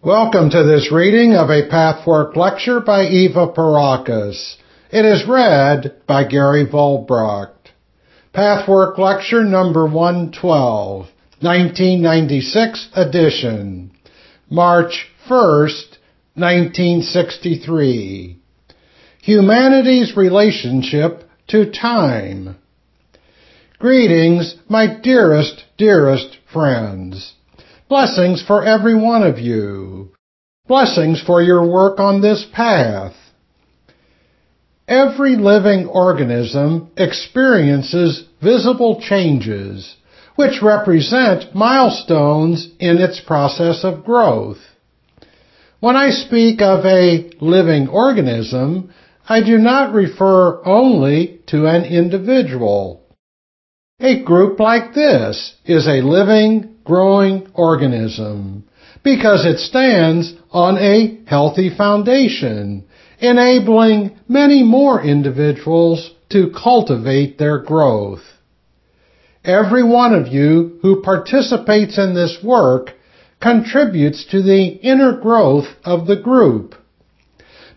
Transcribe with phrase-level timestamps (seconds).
[0.00, 4.54] Welcome to this reading of a Pathwork lecture by Eva Pierrakos.
[4.92, 7.72] It is read by Gary Volbracht.
[8.32, 11.08] Pathwork lecture number 112,
[11.40, 13.90] 1996 edition,
[14.48, 15.96] March 1st,
[16.34, 18.38] 1963.
[19.22, 22.56] Humanity's relationship to time.
[23.80, 27.34] Greetings, my dearest, dearest friends.
[27.88, 30.12] Blessings for every one of you.
[30.66, 33.14] Blessings for your work on this path.
[34.86, 39.96] Every living organism experiences visible changes,
[40.36, 44.58] which represent milestones in its process of growth.
[45.80, 48.92] When I speak of a living organism,
[49.26, 53.02] I do not refer only to an individual.
[54.00, 58.64] A group like this is a living, growing organism
[59.04, 62.84] because it stands on a healthy foundation,
[63.18, 68.22] enabling many more individuals to cultivate their growth.
[69.44, 72.94] Every one of you who participates in this work
[73.40, 76.74] contributes to the inner growth of the group.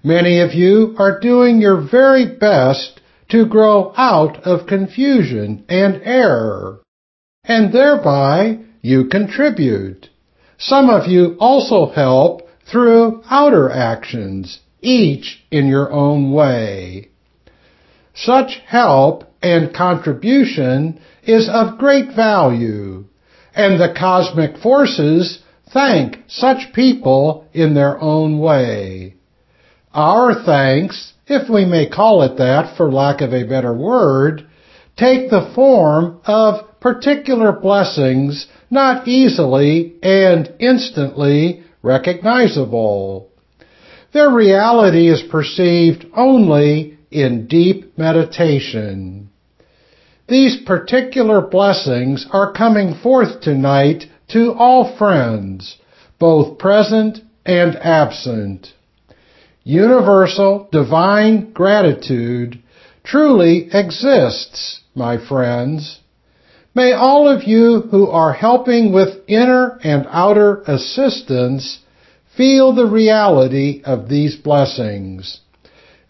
[0.04, 6.80] Many of you are doing your very best to grow out of confusion and error,
[7.44, 10.10] and thereby you contribute.
[10.58, 17.10] Some of you also help through outer actions, each in your own way.
[18.14, 23.06] Such help and contribution is of great value,
[23.56, 25.40] and the cosmic forces
[25.74, 29.16] thank such people in their own way.
[29.94, 34.48] Our thanks, if we may call it that for lack of a better word,
[34.98, 43.30] take the form of particular blessings not easily and instantly recognizable.
[44.14, 49.30] Their reality is perceived only in deep meditation.
[50.28, 55.78] These particular blessings are coming forth tonight to all friends,
[56.20, 58.74] both present and absent.
[59.64, 62.62] Universal divine gratitude
[63.04, 66.01] truly exists, my friends.
[66.74, 71.80] May all of you who are helping with inner and outer assistance
[72.38, 75.42] feel the reality of these blessings.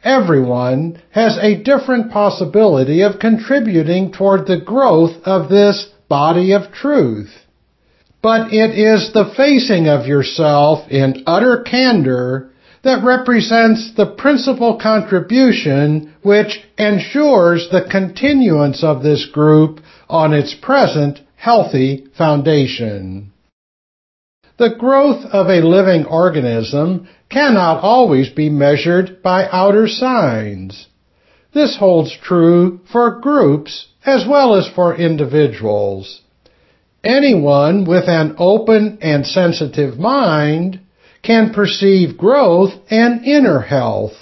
[0.03, 7.31] Everyone has a different possibility of contributing toward the growth of this body of truth.
[8.22, 12.51] But it is the facing of yourself in utter candor
[12.83, 19.79] that represents the principal contribution which ensures the continuance of this group
[20.11, 23.31] on its present healthy foundation.
[24.57, 30.88] The growth of a living organism cannot always be measured by outer signs.
[31.53, 36.22] This holds true for groups as well as for individuals.
[37.03, 40.79] Anyone with an open and sensitive mind
[41.23, 44.13] can perceive growth and inner health,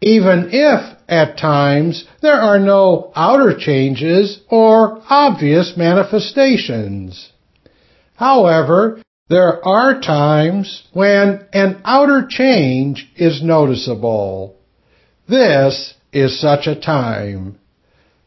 [0.00, 7.30] even if at times there are no outer changes or obvious manifestations.
[8.16, 14.56] However, there are times when an outer change is noticeable.
[15.28, 17.58] This is such a time.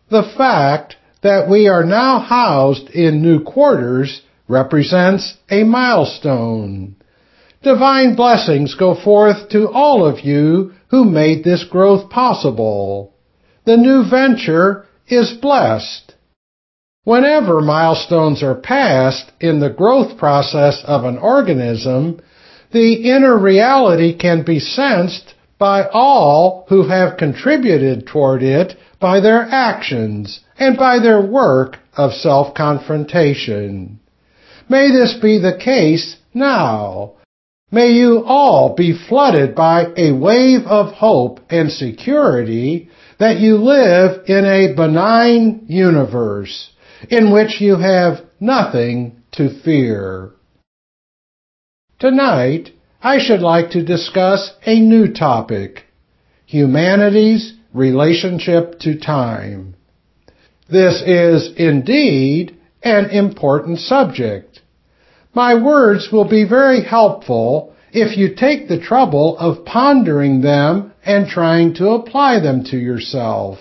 [0.10, 6.96] The fact that we are now housed in new quarters represents a milestone.
[7.62, 13.14] Divine blessings go forth to all of you who made this growth possible.
[13.66, 16.16] The new venture is blessed.
[17.04, 22.20] Whenever milestones are passed in the growth process of an organism,
[22.72, 29.42] the inner reality can be sensed by all who have contributed toward it by their
[29.42, 34.00] actions and by their work of self-confrontation.
[34.70, 37.14] May this be the case now
[37.70, 44.24] May you all be flooded by a wave of hope and security that you live
[44.28, 46.72] in a benign universe
[47.10, 50.32] in which you have nothing to fear.
[52.00, 52.70] Tonight,
[53.02, 55.84] I should like to discuss a new topic,
[56.46, 59.76] humanity's relationship to time.
[60.70, 64.47] This is indeed an important subject.
[65.38, 71.28] My words will be very helpful if you take the trouble of pondering them and
[71.28, 73.60] trying to apply them to yourself.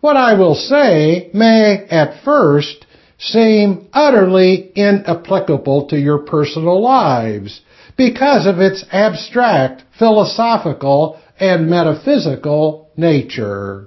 [0.00, 2.86] What I will say may, at first,
[3.18, 7.60] seem utterly inapplicable to your personal lives
[7.98, 13.86] because of its abstract, philosophical, and metaphysical nature.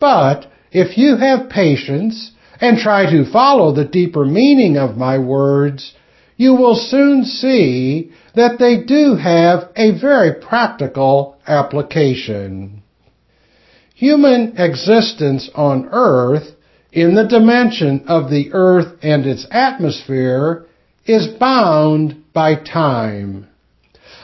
[0.00, 2.31] But if you have patience
[2.62, 5.94] and try to follow the deeper meaning of my words,
[6.36, 12.80] you will soon see that they do have a very practical application.
[13.96, 16.54] Human existence on Earth
[16.92, 20.64] in the dimension of the Earth and its atmosphere
[21.04, 23.48] is bound by time.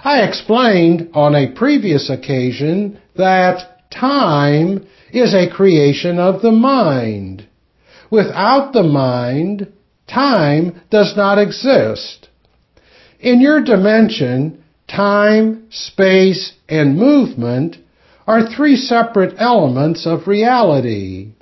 [0.05, 7.38] I explained on a previous occasion that time is a creation of the mind.
[8.11, 9.73] Without the mind,
[10.07, 12.29] time does not exist.
[13.21, 17.77] In your dimension, time, space, and movement
[18.27, 21.33] are three separate elements of reality.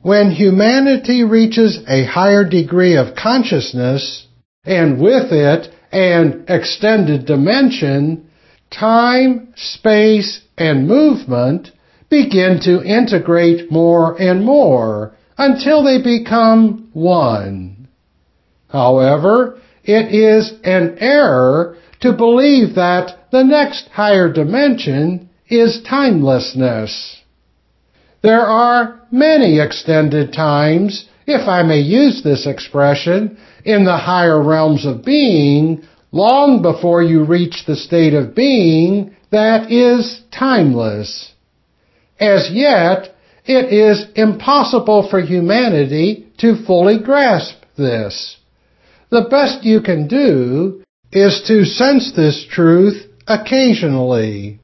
[0.00, 4.26] When humanity reaches a higher degree of consciousness,
[4.64, 8.30] and with it an extended dimension,
[8.70, 11.70] time, space, and movement
[12.08, 17.88] begin to integrate more and more until they become one.
[18.68, 27.22] However, it is an error to believe that the next higher dimension is timelessness.
[28.22, 34.86] There are many extended times, if I may use this expression, in the higher realms
[34.86, 35.82] of being
[36.12, 41.32] long before you reach the state of being that is timeless.
[42.20, 43.11] As yet,
[43.44, 48.36] it is impossible for humanity to fully grasp this.
[49.10, 54.60] The best you can do is to sense this truth occasionally.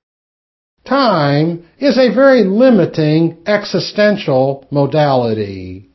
[0.87, 5.89] Time is a very limiting existential modality.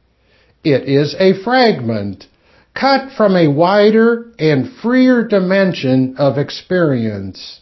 [0.64, 2.28] It is a fragment
[2.76, 7.62] cut from a wider and freer dimension of experience.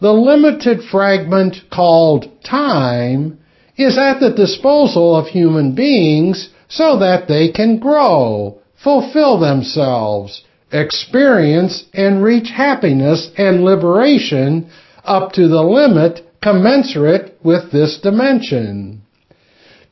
[0.00, 3.38] The limited fragment called time
[3.78, 10.42] is at the disposal of human beings so that they can grow, fulfill themselves,
[10.72, 14.68] experience and reach happiness and liberation
[15.04, 19.00] up to the limit commensurate with this dimension.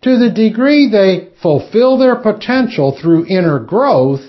[0.02, 4.20] To the degree they fulfill their potential through inner growth,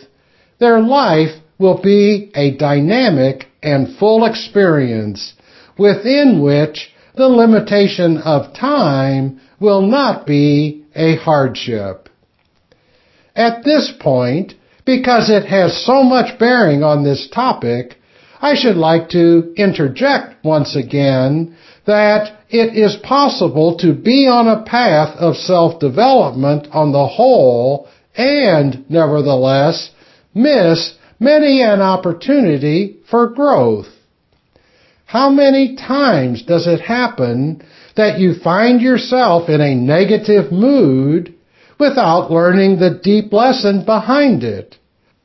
[0.60, 5.34] their life will be a dynamic and full experience
[5.78, 12.10] within which the limitation of time will not be a hardship.
[13.36, 14.54] At this point,
[14.86, 17.98] because it has so much bearing on this topic,
[18.40, 24.64] I should like to interject once again that it is possible to be on a
[24.64, 29.92] path of self-development on the whole and, nevertheless,
[30.34, 33.88] miss many an opportunity for growth.
[35.06, 37.64] How many times does it happen
[37.98, 41.34] that you find yourself in a negative mood
[41.80, 44.78] without learning the deep lesson behind it,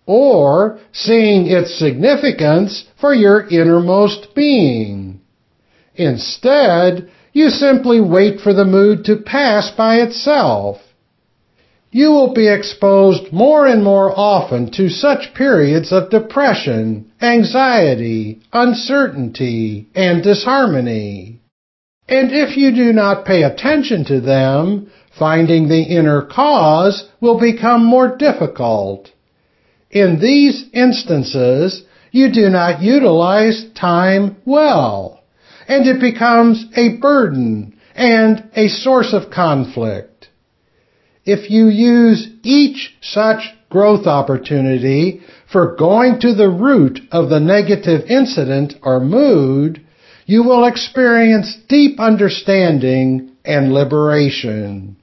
[0.06, 5.20] or seeing its significance for your innermost being?
[5.94, 10.78] Instead, you simply wait for the mood to pass by itself.
[11.90, 19.88] You will be exposed more and more often to such periods of depression, anxiety, uncertainty,
[19.94, 21.31] and disharmony.
[22.12, 27.86] And if you do not pay attention to them, finding the inner cause will become
[27.86, 29.10] more difficult.
[29.90, 35.22] In these instances, you do not utilize time well
[35.66, 40.28] and it becomes a burden and a source of conflict.
[41.24, 48.02] If you use each such growth opportunity for going to the root of the negative
[48.10, 49.80] incident or mood,
[50.26, 54.96] you will experience deep understanding and liberation.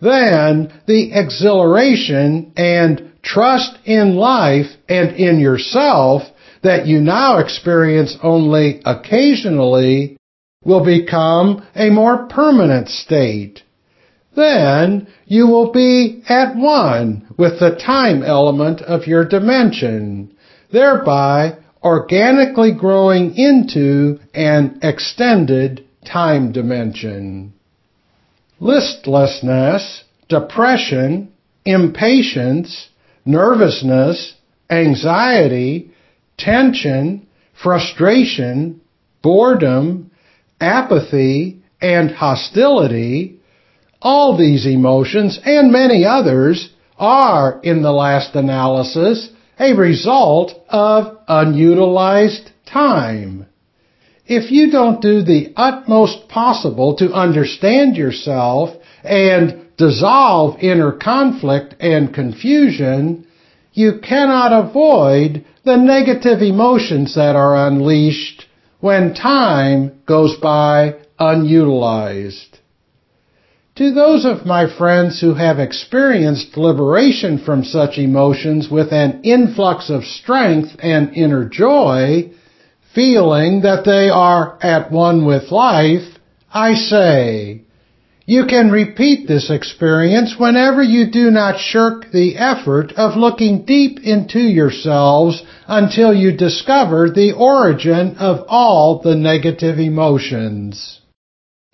[0.00, 6.22] Then the exhilaration and trust in life and in yourself
[6.62, 10.16] that you now experience only occasionally
[10.64, 13.62] will become a more permanent state.
[14.34, 20.32] Then you will be at one with the time element of your dimension,
[20.70, 27.52] thereby organically growing into an extended time dimension.
[28.60, 31.32] Listlessness, depression,
[31.64, 32.88] impatience,
[33.24, 34.34] nervousness,
[34.70, 35.90] anxiety,
[36.36, 37.26] tension,
[37.62, 38.80] frustration,
[39.22, 40.10] boredom,
[40.60, 43.38] apathy, and hostility,
[44.00, 52.50] all these emotions and many others are, in the last analysis, a result of unutilized
[52.66, 53.46] time.
[54.26, 58.70] If you don't do the utmost possible to understand yourself
[59.02, 63.26] and dissolve inner conflict and confusion,
[63.72, 68.46] you cannot avoid the negative emotions that are unleashed
[68.80, 72.57] when time goes by unutilized.
[73.78, 79.88] To those of my friends who have experienced liberation from such emotions with an influx
[79.88, 82.30] of strength and inner joy,
[82.92, 86.18] feeling that they are at one with life,
[86.52, 87.60] I say,
[88.26, 94.00] you can repeat this experience whenever you do not shirk the effort of looking deep
[94.00, 100.98] into yourselves until you discover the origin of all the negative emotions.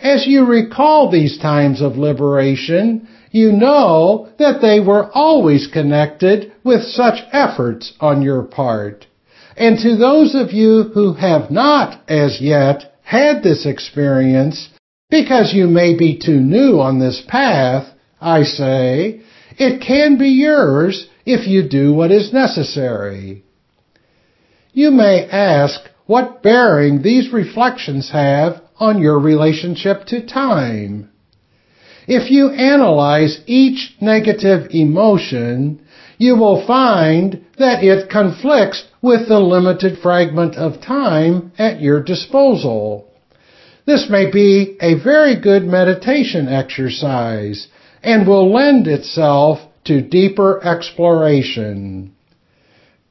[0.04, 6.82] As you recall these times of liberation, you know that they were always connected with
[6.82, 9.06] such efforts on your part.
[9.56, 14.68] And to those of you who have not as yet had this experience,
[15.08, 17.87] because you may be too new on this path,
[18.20, 19.23] I say,
[19.56, 23.42] it can be yours if you do what is necessary.
[24.75, 31.11] You may ask what bearing these reflections have on your relationship to time.
[32.07, 35.81] If you analyze each negative emotion,
[36.19, 43.11] you will find that it conflicts with the limited fragment of time at your disposal.
[43.87, 47.69] This may be a very good meditation exercise
[48.02, 52.14] and will lend itself to deeper exploration.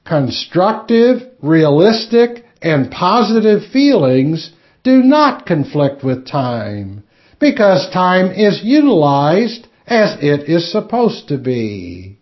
[0.06, 4.52] Constructive, realistic, and positive feelings
[4.84, 7.04] do not conflict with time
[7.40, 12.18] because time is utilized as it is supposed to be.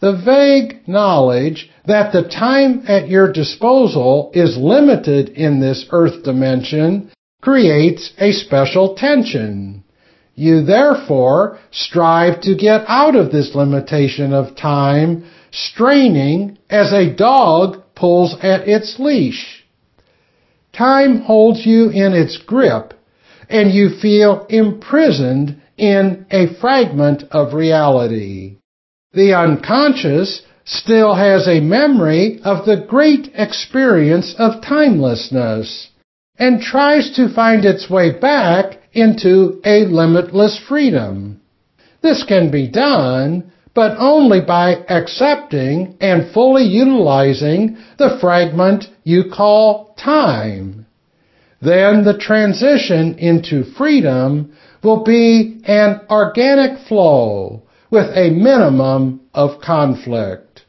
[0.00, 7.10] The vague knowledge that the time at your disposal is limited in this earth dimension
[7.42, 9.82] creates a special tension.
[10.34, 17.82] You therefore strive to get out of this limitation of time, straining as a dog
[17.96, 19.57] pulls at its leash.
[20.78, 22.94] Time holds you in its grip
[23.50, 28.58] and you feel imprisoned in a fragment of reality.
[29.12, 35.88] The unconscious still has a memory of the great experience of timelessness
[36.38, 41.40] and tries to find its way back into a limitless freedom.
[42.02, 49.87] This can be done, but only by accepting and fully utilizing the fragment you call
[49.98, 50.86] time.
[51.60, 54.52] Then the transition into freedom
[54.82, 60.62] will be an organic flow with a minimum of conflict.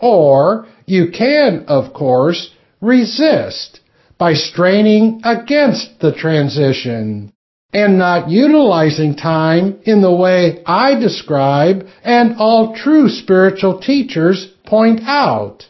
[0.00, 2.50] Or you can, of course,
[2.80, 3.80] resist
[4.16, 7.32] by straining against the transition
[7.72, 15.00] and not utilizing time in the way I describe and all true spiritual teachers point
[15.04, 15.67] out.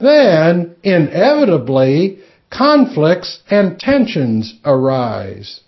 [0.00, 2.18] Then, inevitably,
[2.50, 5.60] conflicts and tensions arise.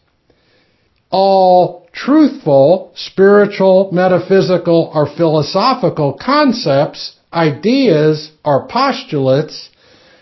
[1.10, 9.68] All truthful spiritual, metaphysical, or philosophical concepts, ideas, or postulates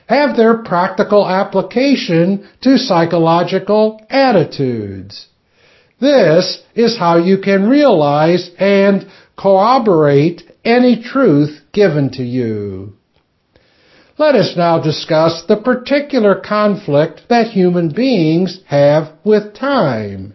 [0.08, 5.28] have their practical application to psychological attitudes.
[6.00, 12.94] This is how you can realize and corroborate any truth given to you.
[14.20, 20.34] Let us now discuss the particular conflict that human beings have with time.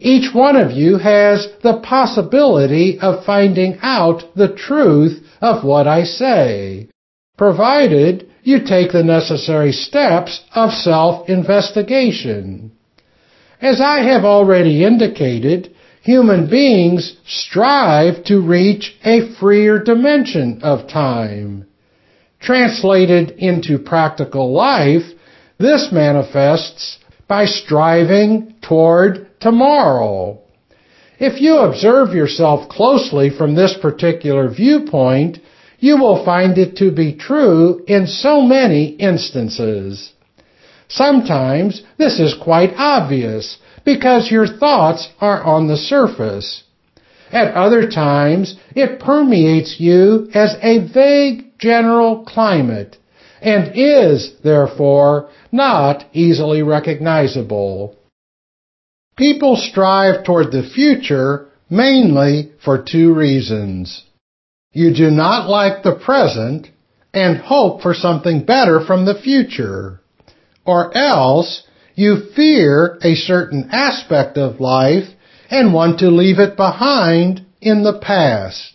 [0.00, 6.02] Each one of you has the possibility of finding out the truth of what I
[6.02, 6.88] say,
[7.36, 12.72] provided you take the necessary steps of self-investigation.
[13.60, 21.67] As I have already indicated, human beings strive to reach a freer dimension of time.
[22.40, 25.02] Translated into practical life,
[25.58, 30.38] this manifests by striving toward tomorrow.
[31.18, 35.38] If you observe yourself closely from this particular viewpoint,
[35.80, 40.12] you will find it to be true in so many instances.
[40.88, 46.62] Sometimes this is quite obvious because your thoughts are on the surface.
[47.30, 52.96] At other times, it permeates you as a vague general climate
[53.40, 57.96] and is, therefore, not easily recognizable.
[59.16, 64.04] People strive toward the future mainly for two reasons.
[64.72, 66.68] You do not like the present
[67.12, 70.00] and hope for something better from the future.
[70.64, 71.62] Or else
[71.94, 75.08] you fear a certain aspect of life
[75.50, 78.74] and want to leave it behind in the past.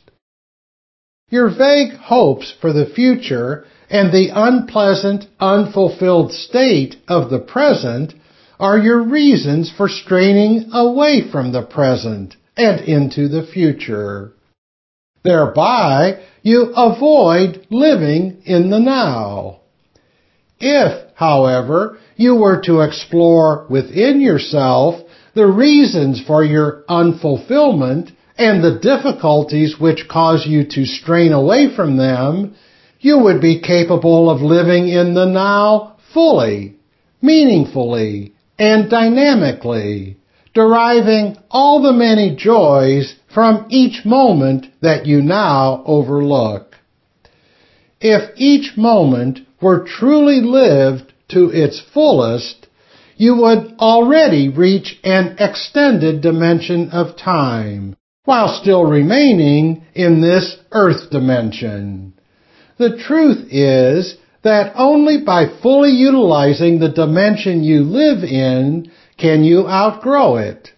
[1.34, 8.14] Your vague hopes for the future and the unpleasant, unfulfilled state of the present
[8.60, 14.34] are your reasons for straining away from the present and into the future.
[15.24, 19.62] Thereby, you avoid living in the now.
[20.60, 25.02] If, however, you were to explore within yourself
[25.34, 31.98] the reasons for your unfulfillment and the difficulties which cause you to strain away from
[31.98, 32.56] them,
[33.00, 36.76] you would be capable of living in the now fully,
[37.22, 40.18] meaningfully, and dynamically,
[40.54, 46.76] deriving all the many joys from each moment that you now overlook.
[48.00, 52.68] If each moment were truly lived to its fullest,
[53.16, 57.96] you would already reach an extended dimension of time,
[58.26, 62.14] while still remaining in this earth dimension.
[62.78, 69.68] The truth is that only by fully utilizing the dimension you live in can you
[69.68, 70.70] outgrow it.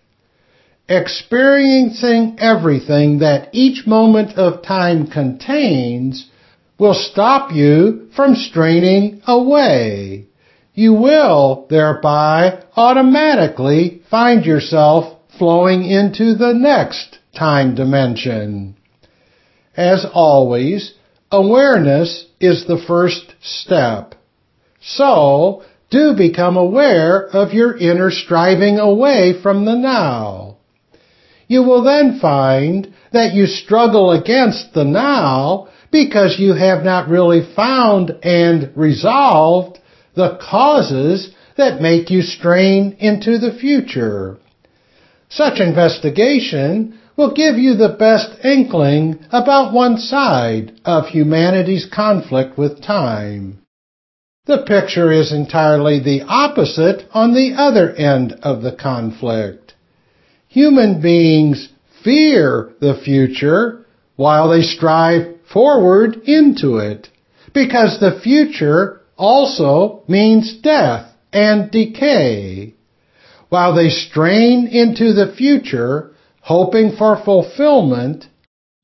[0.89, 6.29] Experiencing everything that each moment of time contains
[6.77, 10.25] will stop you from straining away.
[10.73, 18.75] You will thereby automatically find yourself flowing into the next time dimension.
[19.75, 20.93] As always,
[21.31, 24.15] awareness is the first step.
[24.81, 30.55] So, do become aware of your inner striving away from the now
[31.47, 37.41] you will then find that you struggle against the now because you have not really
[37.55, 39.79] found and resolved
[40.15, 44.37] the causes that make you strain into the future.
[45.29, 52.83] Such investigation will give you the best inkling about one side of humanity's conflict with
[52.83, 53.59] time.
[54.45, 59.65] The picture is entirely the opposite on the other end of the conflict
[60.55, 61.67] human beings
[62.01, 67.09] fear the future while they strive forward into it.
[67.53, 72.73] Because the future also means death and decay.
[73.49, 76.14] While they strain into the future,
[76.45, 78.25] hoping for fulfillment,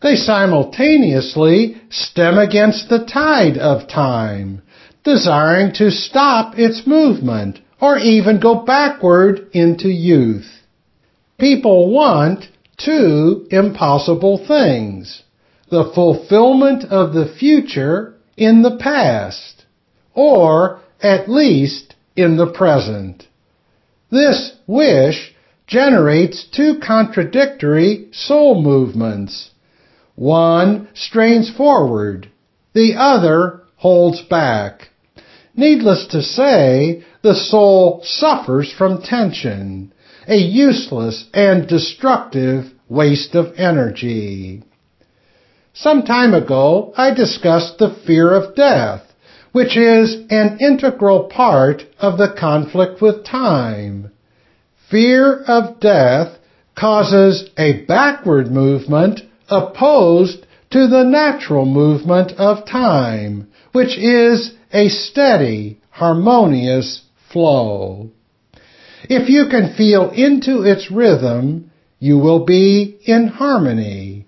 [0.02, 4.62] they simultaneously stem against the tide of time,
[5.04, 10.62] desiring to stop its movement or even go backward into youth
[11.41, 12.45] people want
[12.78, 15.24] two impossible things.
[15.71, 19.65] The fulfillment of the future in the past,
[20.13, 23.28] or at least in the present.
[24.12, 25.34] This wish
[25.71, 29.51] generates two contradictory soul movements.
[30.15, 32.29] One strains forward,
[32.73, 34.89] the other holds back.
[35.55, 39.93] Needless to say, the soul suffers from tension
[40.27, 44.63] a useless and destructive waste of energy.
[45.73, 49.01] Some time ago, I discussed the fear of death,
[49.51, 54.11] which is an integral part of the conflict with time.
[54.91, 56.38] Fear of death
[56.75, 65.80] causes a backward movement opposed to the natural movement of time, which is a steady,
[65.91, 68.10] harmonious flow.
[69.04, 74.27] If you can feel into its rhythm, you will be in harmony.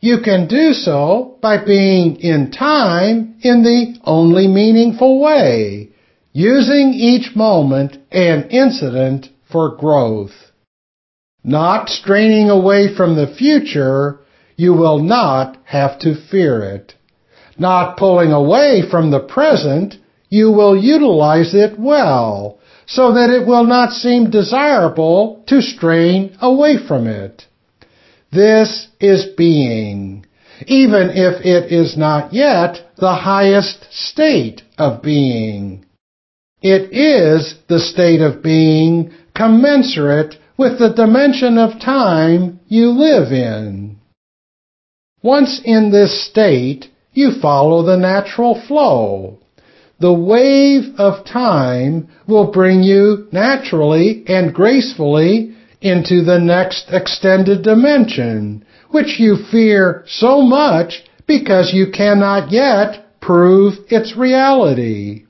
[0.00, 5.88] You can do so by being in time in the only meaningful way,
[6.32, 10.32] using each moment and incident for growth.
[11.44, 14.20] Not straining away from the future,
[14.56, 16.94] you will not have to fear it.
[17.58, 19.96] Not pulling away from the present,
[20.28, 26.76] you will utilize it well so that it will not seem desirable to strain away
[26.86, 27.46] from it.
[28.32, 30.26] This is being,
[30.66, 35.84] even if it is not yet the highest state of being.
[36.60, 43.96] It is the state of being commensurate with the dimension of time you live in.
[45.22, 49.38] Once in this state, you follow the natural flow
[50.00, 58.64] the wave of time will bring you naturally and gracefully into the next extended dimension,
[58.90, 65.24] which you fear so much because you cannot yet prove its reality.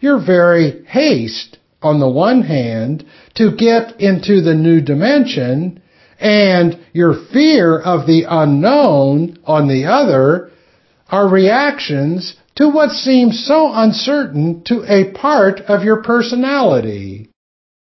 [0.00, 5.82] Your very haste, on the one hand, to get into the new dimension
[6.18, 10.50] and your fear of the unknown, on the other,
[11.08, 17.28] are reactions to what seems so uncertain to a part of your personality.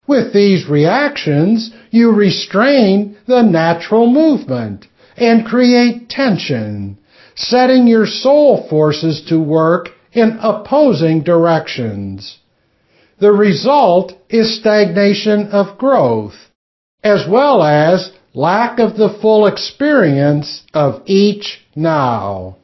[0.07, 6.97] With these reactions, you restrain the natural movement and create tension,
[7.35, 12.39] setting your soul forces to work in opposing directions.
[13.19, 16.35] The result is stagnation of growth,
[17.03, 22.57] as well as lack of the full experience of each now.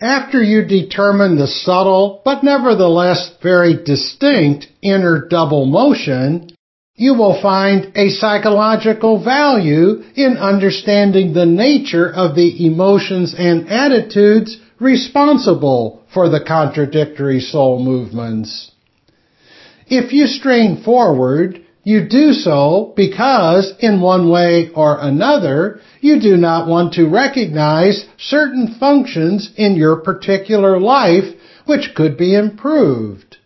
[0.00, 6.50] After you determine the subtle but nevertheless very distinct inner double motion,
[6.96, 14.58] you will find a psychological value in understanding the nature of the emotions and attitudes
[14.78, 18.72] responsible for the contradictory soul movements.
[19.86, 26.36] If you strain forward, you do so because, in one way or another, you do
[26.36, 31.34] not want to recognize certain functions in your particular life
[31.66, 33.36] which could be improved.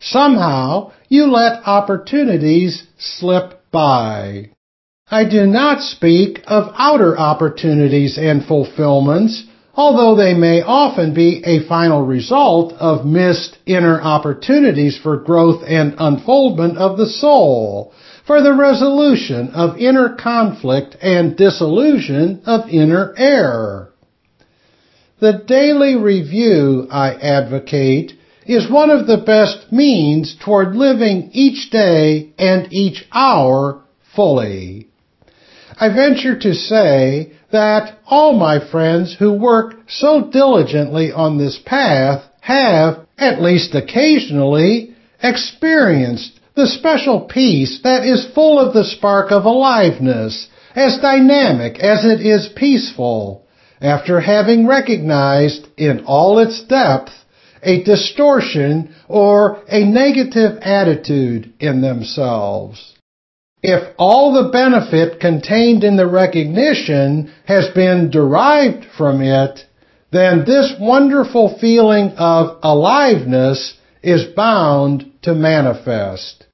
[0.00, 4.50] Somehow, you let opportunities slip by.
[5.10, 9.44] I do not speak of outer opportunities and fulfillments
[9.76, 15.94] although they may often be a final result of missed inner opportunities for growth and
[15.98, 17.92] unfoldment of the soul,
[18.26, 23.90] for the resolution of inner conflict and dissolution of inner error.
[25.20, 28.12] The daily review I advocate
[28.46, 33.82] is one of the best means toward living each day and each hour
[34.14, 34.88] fully.
[35.78, 42.24] I venture to say that all my friends who work so diligently on this path
[42.40, 49.44] have, at least occasionally, experienced the special peace that is full of the spark of
[49.44, 53.46] aliveness, as dynamic as it is peaceful,
[53.80, 57.12] after having recognized in all its depth
[57.62, 62.93] a distortion or a negative attitude in themselves.
[63.66, 69.64] If all the benefit contained in the recognition has been derived from it,
[70.12, 76.44] then this wonderful feeling of aliveness is bound to manifest.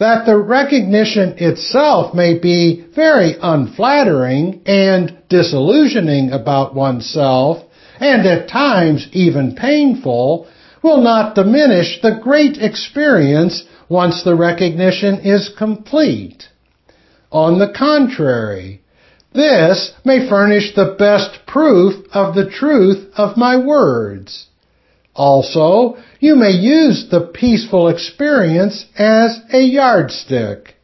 [0.00, 7.62] That the recognition itself may be very unflattering and disillusioning about oneself,
[8.00, 10.48] and at times even painful,
[10.82, 16.48] will not diminish the great experience once the recognition is complete.
[17.30, 18.82] On the contrary,
[19.32, 24.48] this may furnish the best proof of the truth of my words.
[25.14, 30.74] Also, you may use the peaceful experience as a yardstick.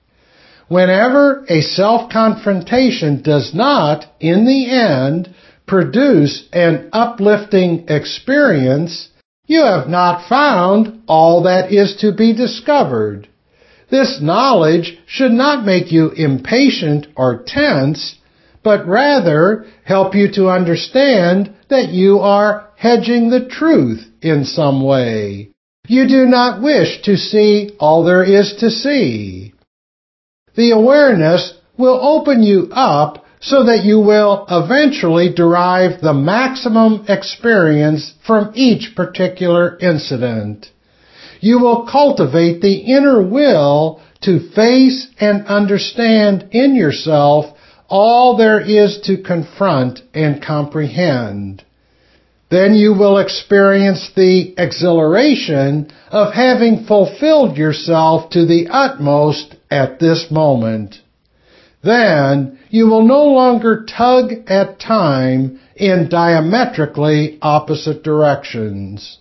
[0.68, 5.34] Whenever a self-confrontation does not, in the end,
[5.66, 9.08] produce an uplifting experience,
[9.48, 13.26] you have not found all that is to be discovered.
[13.90, 18.16] This knowledge should not make you impatient or tense,
[18.62, 25.50] but rather help you to understand that you are hedging the truth in some way.
[25.86, 29.54] You do not wish to see all there is to see.
[30.56, 38.12] The awareness will open you up so that you will eventually derive the maximum experience
[38.26, 40.66] from each particular incident.
[41.40, 47.56] You will cultivate the inner will to face and understand in yourself
[47.88, 51.62] all there is to confront and comprehend.
[52.50, 60.26] Then you will experience the exhilaration of having fulfilled yourself to the utmost at this
[60.30, 60.96] moment.
[61.82, 69.18] Then you will no longer tug at time in diametrically opposite directions.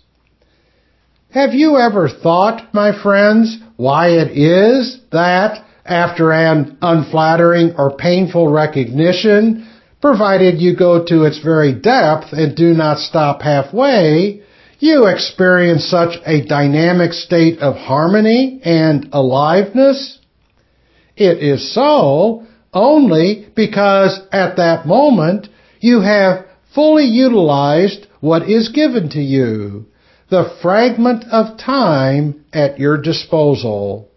[1.32, 8.48] Have you ever thought, my friends, why it is that after an unflattering or painful
[8.52, 9.68] recognition,
[10.02, 14.42] provided you go to its very depth and do not stop halfway,
[14.80, 20.20] you experience such a dynamic state of harmony and aliveness?
[21.16, 22.47] It is so
[22.78, 25.48] only because at that moment
[25.80, 29.86] you have fully utilized what is given to you,
[30.30, 34.10] the fragment of time at your disposal.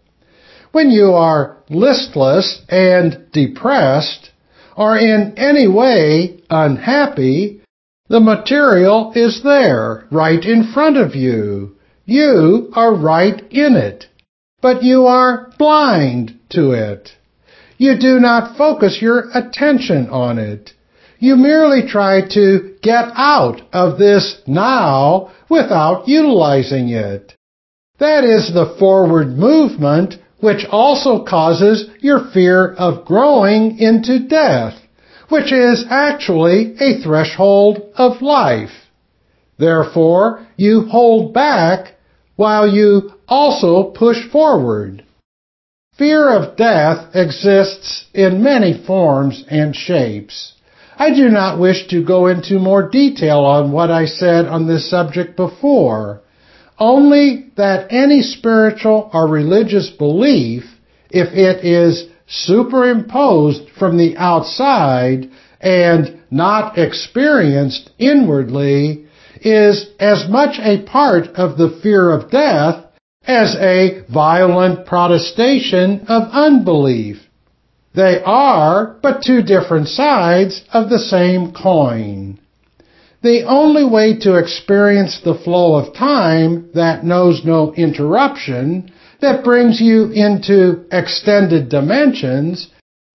[0.71, 4.29] When you are listless and depressed,
[4.77, 7.61] or in any way unhappy,
[8.07, 11.75] the material is there, right in front of you.
[12.05, 14.07] You are right in it,
[14.61, 17.11] but you are blind to it.
[17.81, 20.69] You do not focus your attention on it.
[21.17, 27.33] You merely try to get out of this now without utilizing it.
[27.97, 34.75] That is the forward movement which also causes your fear of growing into death,
[35.29, 38.91] which is actually a threshold of life.
[39.57, 41.95] Therefore, you hold back
[42.35, 45.03] while you also push forward.
[46.01, 50.53] Fear of death exists in many forms and shapes.
[50.97, 54.89] I do not wish to go into more detail on what I said on this
[54.89, 56.21] subject before,
[56.79, 60.63] only that any spiritual or religious belief,
[61.11, 69.05] if it is superimposed from the outside and not experienced inwardly,
[69.39, 72.85] is as much a part of the fear of death
[73.23, 77.17] as a violent protestation of unbelief.
[77.93, 82.39] They are but two different sides of the same coin.
[83.21, 89.79] The only way to experience the flow of time that knows no interruption, that brings
[89.79, 92.69] you into extended dimensions,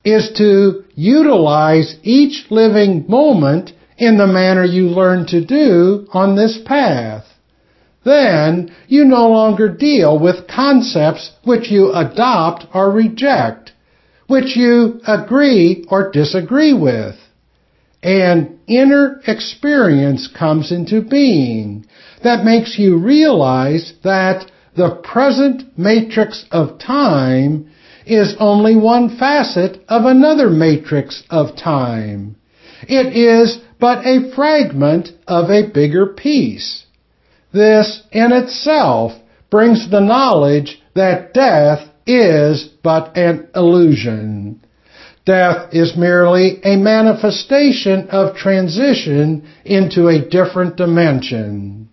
[0.04, 6.58] is to utilize each living moment in the manner you learn to do on this
[6.64, 7.24] path.
[8.06, 13.72] Then you no longer deal with concepts which you adopt or reject
[14.28, 17.16] which you agree or disagree with.
[18.04, 21.84] An inner experience comes into being
[22.22, 27.68] that makes you realize that the present matrix of time
[28.06, 32.36] is only one facet of another matrix of time.
[32.82, 36.85] It is but a fragment of a bigger piece.
[37.56, 39.12] This in itself
[39.48, 44.60] brings the knowledge that death is but an illusion.
[45.24, 51.88] Death is merely a manifestation of transition into a different dimension.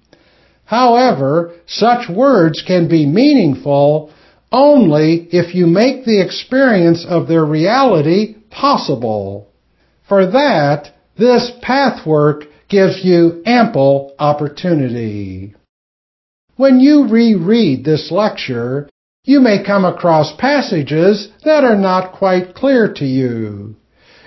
[0.65, 4.11] However, such words can be meaningful
[4.51, 9.47] only if you make the experience of their reality possible.
[10.09, 15.55] For that, this pathwork gives you ample opportunity.
[16.55, 18.89] When you reread this lecture,
[19.25, 23.75] you may come across passages that are not quite clear to you.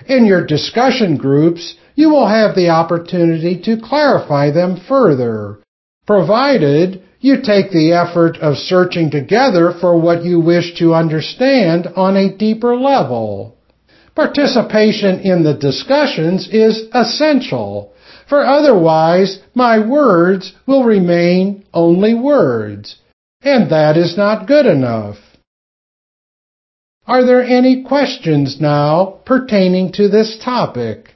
[0.07, 5.59] In your discussion groups, you will have the opportunity to clarify them further,
[6.05, 12.15] provided you take the effort of searching together for what you wish to understand on
[12.15, 13.57] a deeper level.
[14.15, 17.93] Participation in the discussions is essential,
[18.27, 22.97] for otherwise my words will remain only words
[23.41, 25.17] and that is not good enough.
[27.05, 31.13] Are there any questions now pertaining to this topic?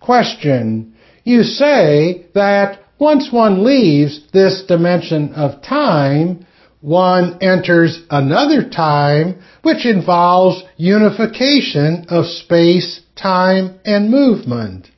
[0.00, 0.94] Question.
[1.24, 6.46] You say that once one leaves this dimension of time,
[6.80, 14.88] one enters another time which involves unification of space, time, and movement.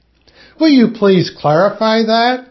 [0.58, 2.48] Will you please clarify that?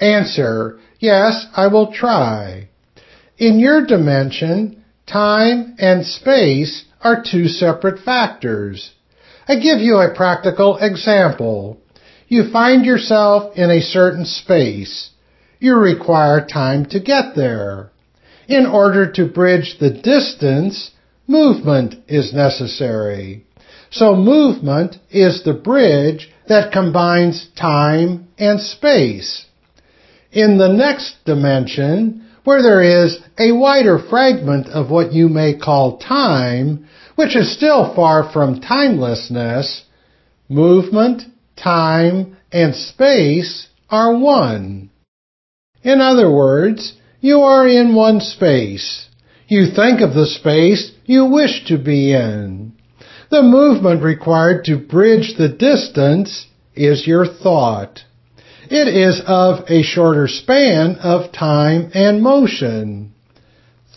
[0.00, 0.80] Answer.
[0.98, 2.68] Yes, I will try.
[3.38, 8.92] In your dimension, time and space are two separate factors.
[9.48, 11.80] I give you a practical example.
[12.28, 15.10] You find yourself in a certain space.
[15.58, 17.90] You require time to get there.
[18.48, 20.90] In order to bridge the distance,
[21.26, 23.44] movement is necessary.
[23.90, 29.46] So movement is the bridge that combines time and space.
[30.32, 35.98] In the next dimension, where there is a wider fragment of what you may call
[35.98, 39.84] time, which is still far from timelessness,
[40.48, 41.22] movement,
[41.56, 44.90] time, and space are one.
[45.82, 49.08] In other words, you are in one space.
[49.46, 52.71] You think of the space you wish to be in.
[53.32, 58.04] The movement required to bridge the distance is your thought.
[58.68, 63.14] It is of a shorter span of time and motion.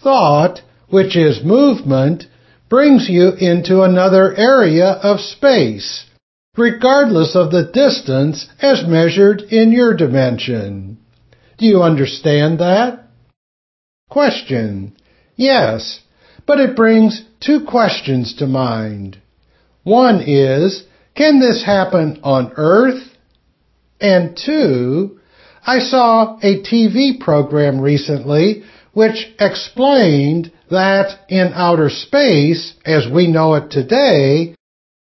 [0.02, 2.28] Thought, which is movement,
[2.70, 6.06] brings you into another area of space,
[6.56, 10.98] regardless of the distance as measured in your dimension.
[11.58, 13.10] Do you understand that?
[14.10, 14.96] Question.
[15.36, 16.00] Yes,
[16.48, 19.18] but it brings two questions to mind.
[19.86, 20.84] One is,
[21.16, 23.04] can this happen on Earth?
[24.02, 25.20] And two,
[25.66, 33.54] I saw a TV program recently which explained that in outer space, as we know
[33.54, 34.56] it today,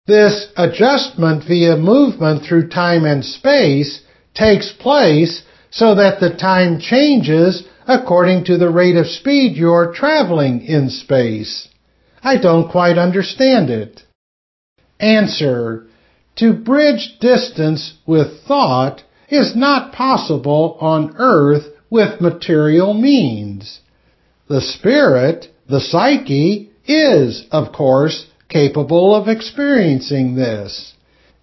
[0.07, 4.03] this adjustment via movement through time and space
[4.35, 10.63] takes place so that the time changes according to the rate of speed you're traveling
[10.63, 11.69] in space.
[12.21, 14.03] I don't quite understand it.
[15.03, 15.87] Answer.
[16.37, 23.81] To bridge distance with thought is not possible on earth with material means.
[24.49, 30.95] The spirit, the psyche, is, of course, capable of experiencing this.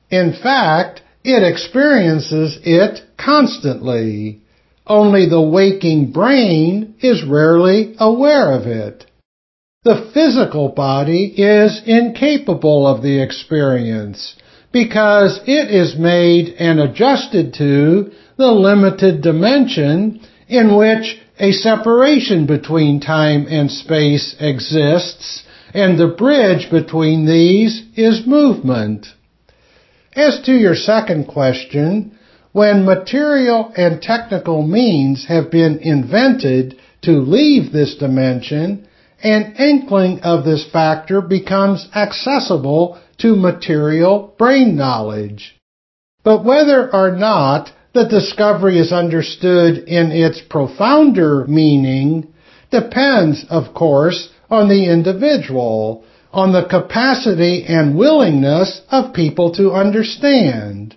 [0.09, 4.41] In fact, it experiences it constantly.
[4.87, 9.05] Only the waking brain is rarely aware of it.
[9.85, 14.35] The physical body is incapable of the experience
[14.73, 22.99] because it is made and adjusted to the limited dimension in which a separation between
[22.99, 29.07] time and space exists and the bridge between these is movement.
[30.13, 32.19] As to your second question,
[32.51, 38.85] when material and technical means have been invented to leave this dimension,
[39.23, 45.57] an inkling of this factor becomes accessible to material brain knowledge.
[46.23, 52.33] But whether or not the discovery is understood in its profounder meaning
[52.71, 60.95] depends, of course, on the individual, on the capacity and willingness of people to understand.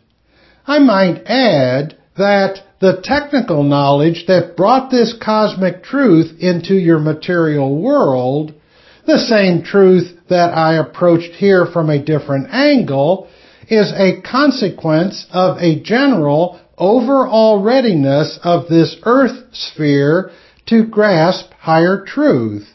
[0.66, 7.80] I might add that the technical knowledge that brought this cosmic truth into your material
[7.80, 8.52] world,
[9.06, 13.28] the same truth that I approached here from a different angle,
[13.68, 20.30] is a consequence of a general overall readiness of this earth sphere
[20.66, 22.68] to grasp higher truth.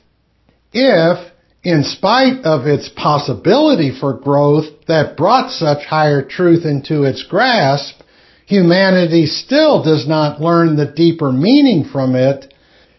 [0.72, 1.32] If,
[1.64, 8.02] in spite of its possibility for growth that brought such higher truth into its grasp,
[8.48, 12.54] humanity still does not learn the deeper meaning from it,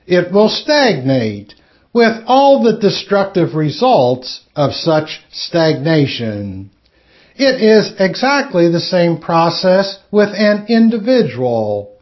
[0.06, 1.54] it will stagnate
[1.92, 6.70] with all the destructive results of such stagnation.
[7.34, 11.96] It is exactly the same process with an individual.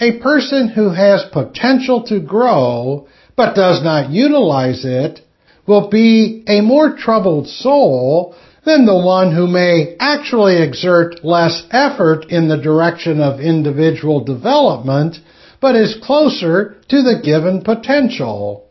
[0.00, 5.20] A person who has potential to grow but does not utilize it
[5.66, 8.36] will be a more troubled soul
[8.66, 15.16] than the one who may actually exert less effort in the direction of individual development
[15.60, 18.66] but is closer to the given potential.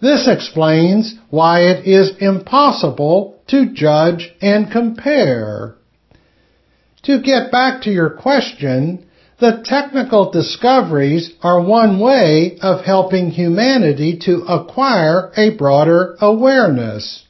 [0.00, 5.74] This explains why it is impossible to judge and compare.
[7.02, 9.06] To get back to your question,
[9.40, 17.25] the technical discoveries are one way of helping humanity to acquire a broader awareness.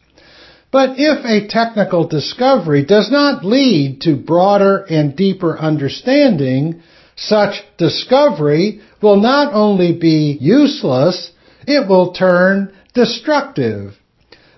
[0.77, 6.83] But if a technical discovery does not lead to broader and deeper understanding,
[7.17, 11.31] such discovery will not only be useless,
[11.67, 13.95] it will turn destructive.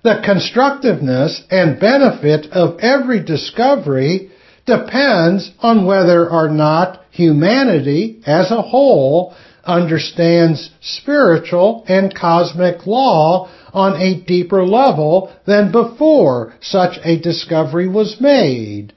[0.02, 4.32] The constructiveness and benefit of every discovery
[4.66, 14.00] depends on whether or not humanity as a whole understands spiritual and cosmic law on
[14.00, 18.92] a deeper level than before such a discovery was made.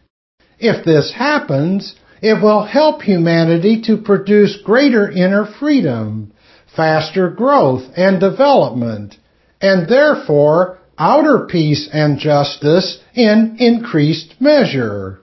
[0.60, 6.32] If this happens, it will help humanity to produce greater inner freedom,
[6.76, 9.18] faster growth and development,
[9.60, 15.20] and therefore outer peace and justice in increased measure.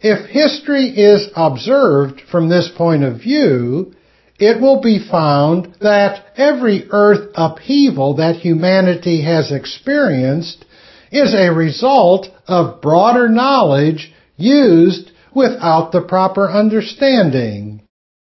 [0.00, 3.93] If history is observed from this point of view,
[4.38, 10.64] it will be found that every earth upheaval that humanity has experienced
[11.12, 17.82] is a result of broader knowledge used without the proper understanding.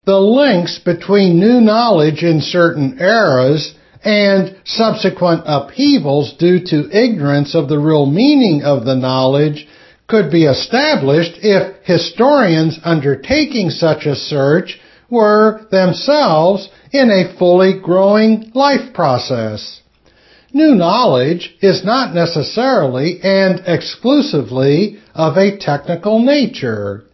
[0.04, 3.74] The links between new knowledge in certain eras
[4.04, 9.66] and subsequent upheavals due to ignorance of the real meaning of the knowledge
[10.06, 14.78] could be established if historians undertaking such a search
[15.14, 19.80] were themselves in a fully growing life process.
[20.52, 27.04] New knowledge is not necessarily and exclusively of a technical nature.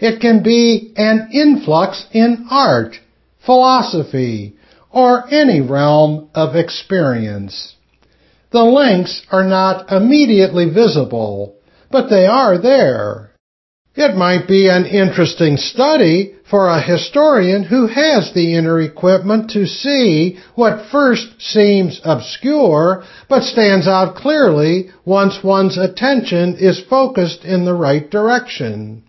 [0.00, 2.96] It can be an influx in art,
[3.44, 4.56] philosophy,
[4.90, 7.74] or any realm of experience.
[8.52, 11.56] The links are not immediately visible,
[11.90, 13.33] but they are there.
[13.96, 19.66] It might be an interesting study for a historian who has the inner equipment to
[19.66, 27.64] see what first seems obscure but stands out clearly once one's attention is focused in
[27.64, 29.04] the right direction.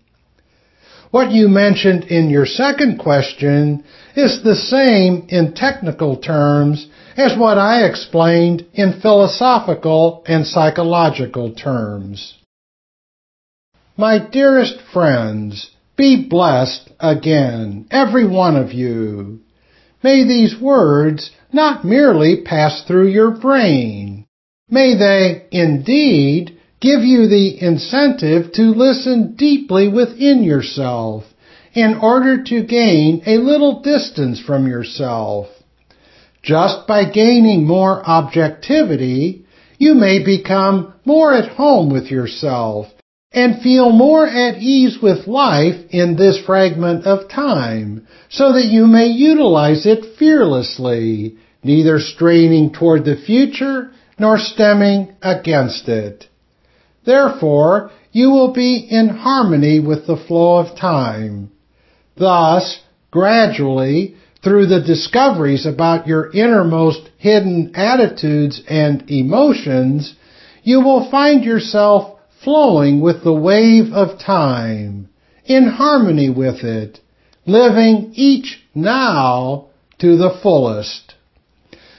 [1.10, 3.82] What you mentioned in your second question
[4.14, 12.34] is the same in technical terms as what I explained in philosophical and psychological terms.
[13.98, 19.40] My dearest friends, be blessed again, every one of you.
[20.02, 24.26] May these words not merely pass through your brain.
[24.68, 31.24] May they indeed give you the incentive to listen deeply within yourself
[31.72, 35.46] in order to gain a little distance from yourself.
[36.42, 39.46] Just by gaining more objectivity,
[39.78, 42.88] you may become more at home with yourself
[43.36, 48.86] and feel more at ease with life in this fragment of time, so that you
[48.86, 56.24] may utilize it fearlessly, neither straining toward the future nor stemming against it.
[57.04, 61.50] Therefore, you will be in harmony with the flow of time.
[62.16, 62.80] Thus,
[63.10, 70.16] gradually, through the discoveries about your innermost hidden attitudes and emotions,
[70.62, 72.15] you will find yourself
[72.46, 75.08] flowing with the wave of time,
[75.46, 77.00] in harmony with it,
[77.44, 79.66] living each now
[79.98, 81.14] to the fullest.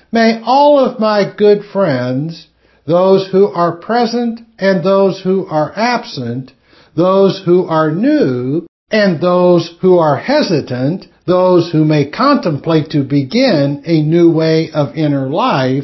[0.10, 2.48] May all of my good friends,
[2.86, 6.54] those who are present and those who are absent,
[6.96, 13.84] those who are new and those who are hesitant, those who may contemplate to begin
[13.86, 15.84] a new way of inner life,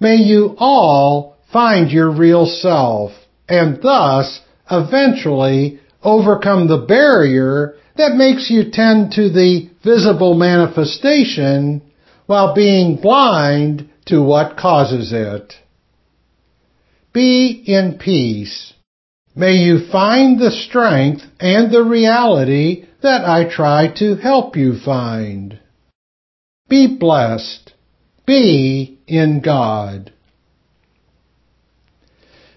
[0.00, 3.12] may you all find your real self
[3.48, 4.40] and thus
[4.70, 11.82] eventually overcome the barrier that makes you tend to the visible manifestation
[12.26, 15.54] while being blind to what causes it.
[17.12, 18.72] Be in peace.
[19.34, 25.58] May you find the strength and the reality that I try to help you find.
[26.68, 27.72] Be blessed.
[28.26, 30.12] Be in God.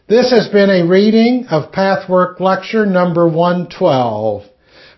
[0.07, 4.43] This has been a reading of Pathwork Lecture number 112.